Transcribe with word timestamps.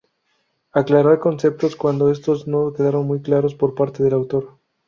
Aclarar 0.71 1.19
conceptos, 1.19 1.75
cuando 1.75 2.09
estos 2.09 2.47
no 2.47 2.73
quedaron 2.73 3.05
muy 3.05 3.21
claros 3.21 3.53
por 3.53 3.75
parte 3.75 4.01
del 4.01 4.13
autor. 4.13 4.57